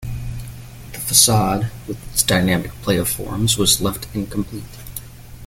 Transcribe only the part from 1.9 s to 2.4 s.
its